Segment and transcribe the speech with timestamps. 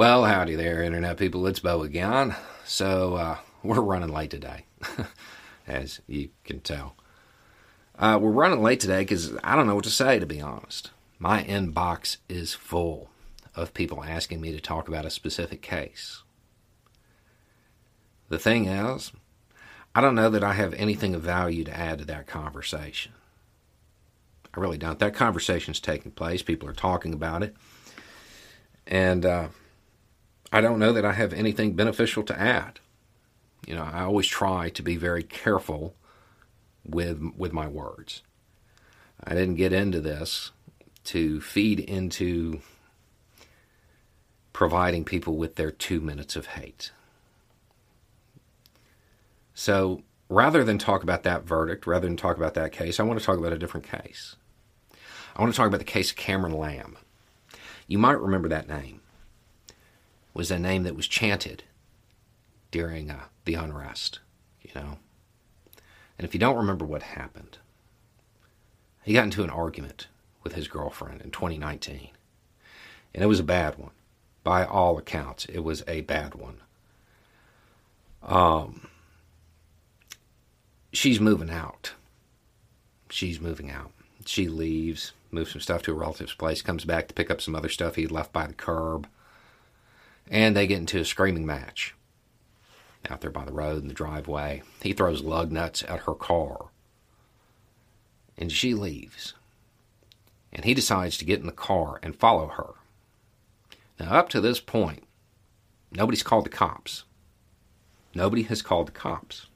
[0.00, 1.46] Well, howdy there, Internet people.
[1.46, 2.34] It's Beau again.
[2.64, 4.64] So, uh, we're running late today,
[5.68, 6.96] as you can tell.
[7.98, 10.90] Uh, we're running late today because I don't know what to say, to be honest.
[11.18, 13.10] My inbox is full
[13.54, 16.22] of people asking me to talk about a specific case.
[18.30, 19.12] The thing is,
[19.94, 23.12] I don't know that I have anything of value to add to that conversation.
[24.54, 24.98] I really don't.
[24.98, 26.40] That conversation's taking place.
[26.40, 27.54] People are talking about it.
[28.86, 29.48] And uh,
[30.52, 32.80] I don't know that I have anything beneficial to add.
[33.66, 35.94] You know, I always try to be very careful
[36.84, 38.22] with with my words.
[39.22, 40.50] I didn't get into this
[41.04, 42.60] to feed into
[44.52, 46.90] providing people with their two minutes of hate.
[49.54, 53.18] So rather than talk about that verdict, rather than talk about that case, I want
[53.18, 54.36] to talk about a different case.
[55.36, 56.96] I want to talk about the case of Cameron Lamb.
[57.86, 59.00] You might remember that name.
[60.32, 61.64] Was a name that was chanted
[62.70, 64.20] during uh, the unrest,
[64.62, 64.98] you know.
[66.18, 67.58] And if you don't remember what happened,
[69.02, 70.06] he got into an argument
[70.42, 72.10] with his girlfriend in 2019.
[73.14, 73.90] And it was a bad one.
[74.44, 76.60] By all accounts, it was a bad one.
[78.22, 78.88] Um,
[80.92, 81.92] she's moving out.
[83.10, 83.90] She's moving out.
[84.26, 87.54] She leaves, moves some stuff to a relative's place, comes back to pick up some
[87.54, 89.08] other stuff he left by the curb,
[90.30, 91.94] and they get into a screaming match
[93.10, 94.62] out there by the road in the driveway.
[94.80, 96.68] He throws lug nuts at her car,
[98.38, 99.34] and she leaves.
[100.52, 102.74] And he decides to get in the car and follow her.
[103.98, 105.04] Now, up to this point,
[105.92, 107.04] nobody's called the cops.
[108.14, 109.46] Nobody has called the cops.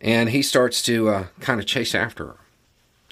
[0.00, 2.36] And he starts to uh, kind of chase after her.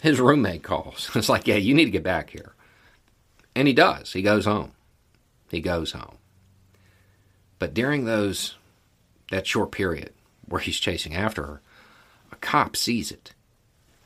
[0.03, 1.11] His roommate calls.
[1.15, 2.55] It's like, yeah, you need to get back here.
[3.55, 4.13] And he does.
[4.13, 4.73] He goes home.
[5.53, 6.17] He goes home.
[7.59, 8.57] But during those
[9.31, 10.15] that short period
[10.47, 11.61] where he's chasing after her,
[12.33, 13.35] a cop sees it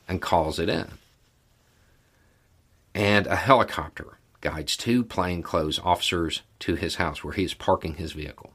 [0.09, 0.89] and calls it in.
[2.93, 8.11] And a helicopter guides two plainclothes officers to his house where he is parking his
[8.11, 8.51] vehicle.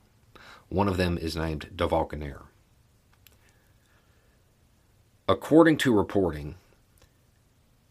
[0.69, 2.43] One of them is named DeValkenaere.
[5.27, 6.57] According to reporting,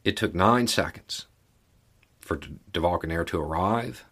[0.03, 1.25] it took nine seconds
[2.19, 4.06] for DeValkenaere to arrive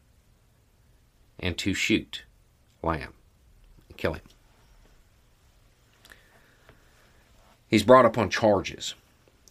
[1.39, 2.23] and to shoot
[2.81, 3.13] Lamb
[3.87, 4.21] and kill him.
[7.67, 8.95] He's brought up on charges,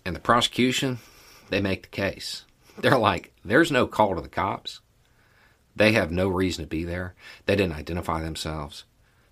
[0.05, 0.99] and the prosecution,
[1.51, 2.45] they make the case.
[2.77, 4.81] They're like, there's no call to the cops.
[5.77, 7.15] They have no reason to be there.
[7.47, 8.85] They didn't identify themselves.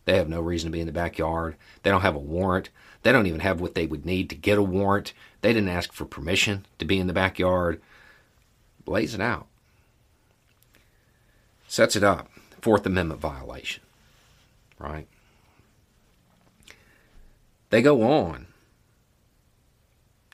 [0.04, 1.56] They have no reason to be in the backyard.
[1.82, 2.70] They don't have a warrant.
[3.02, 5.12] They don't even have what they would need to get a warrant.
[5.40, 7.80] They didn't ask for permission to be in the backyard.
[8.86, 9.46] Lays it out.
[11.66, 12.30] Sets it up.
[12.60, 13.82] Fourth Amendment violation.
[14.78, 15.06] Right?
[17.70, 18.46] They go on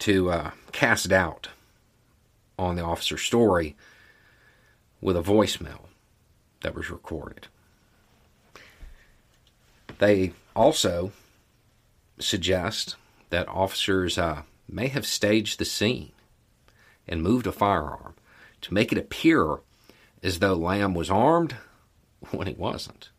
[0.00, 1.48] to uh, cast doubt
[2.58, 3.76] on the officer's story
[5.00, 5.86] with a voicemail
[6.62, 7.48] that was recorded.
[9.98, 11.12] They also
[12.18, 12.96] suggest
[13.30, 16.12] that officers uh, may have staged the scene
[17.06, 18.14] and moved a firearm
[18.62, 19.58] to make it appear
[20.22, 21.56] as though Lamb was armed
[22.30, 23.10] when he wasn't.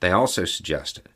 [0.00, 1.08] They also suggested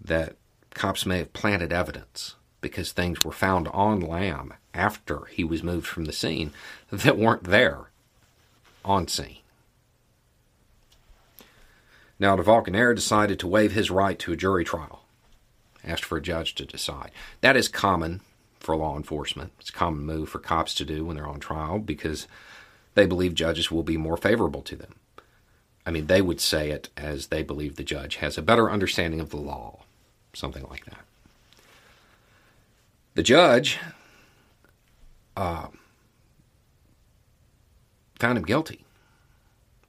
[0.00, 0.36] that
[0.70, 5.86] cops may have planted evidence because things were found on Lamb after he was moved
[5.86, 6.52] from the scene
[6.90, 7.90] that weren't there
[8.84, 9.38] on scene.
[12.18, 15.04] Now, DeValkenaere decided to waive his right to a jury trial,
[15.84, 17.10] asked for a judge to decide.
[17.40, 18.20] That is common
[18.60, 19.52] for law enforcement.
[19.58, 22.28] It's a common move for cops to do when they're on trial because
[22.94, 24.94] they believe judges will be more favorable to them.
[25.84, 29.20] I mean, they would say it as they believe the judge has a better understanding
[29.20, 29.80] of the law,
[30.32, 31.04] something like that.
[33.14, 33.78] The judge
[35.36, 35.68] uh,
[38.18, 38.84] found him guilty.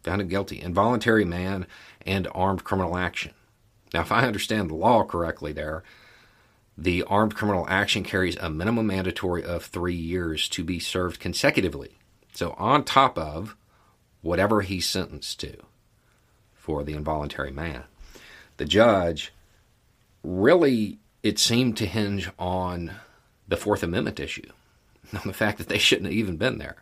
[0.03, 0.61] Found him guilty.
[0.61, 1.67] Involuntary man
[2.05, 3.33] and armed criminal action.
[3.93, 5.83] Now, if I understand the law correctly, there,
[6.77, 11.99] the armed criminal action carries a minimum mandatory of three years to be served consecutively.
[12.33, 13.55] So, on top of
[14.21, 15.57] whatever he's sentenced to
[16.55, 17.83] for the involuntary man.
[18.57, 19.33] The judge
[20.23, 22.93] really, it seemed to hinge on
[23.47, 24.49] the Fourth Amendment issue,
[25.13, 26.77] on the fact that they shouldn't have even been there.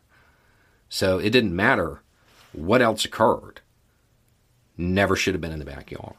[0.88, 2.02] So it didn't matter
[2.54, 3.62] what else occurred.
[4.78, 6.16] Never should have been in the backyard.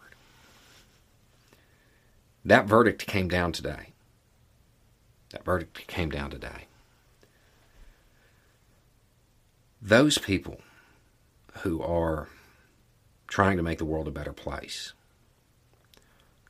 [2.45, 3.93] That verdict came down today.
[5.31, 6.67] That verdict came down today.
[9.93, 10.59] Those people
[11.59, 12.29] who are
[13.27, 14.95] trying to make the world a better place,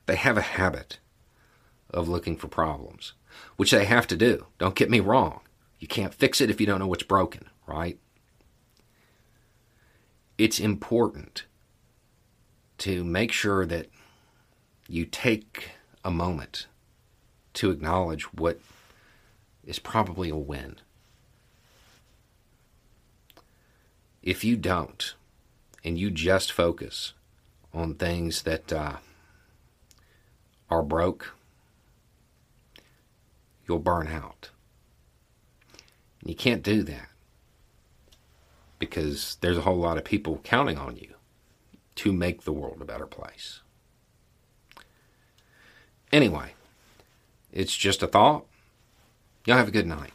[0.05, 0.99] they have a habit
[1.89, 3.11] of looking for problems,
[3.57, 4.45] which they have to do.
[4.59, 5.41] Don't get me wrong.
[5.77, 7.99] You can't fix it if you don't know what's broken, right?
[10.37, 11.43] It's important
[12.77, 13.87] to make sure that
[14.87, 16.67] you take a moment
[17.55, 18.61] to acknowledge what
[19.65, 20.77] is probably a win.
[24.23, 25.15] If you don't,
[25.83, 27.13] and you just focus
[27.73, 28.97] on things that uh,
[30.69, 31.35] are broke,
[33.67, 34.49] you'll burn out.
[36.23, 37.09] You can't do that
[38.79, 41.15] because there's a whole lot of people counting on you
[41.95, 43.59] to make the world a better place.
[46.13, 46.53] Anyway,
[47.51, 48.45] it's just a thought.
[49.45, 50.13] Y'all have a good night.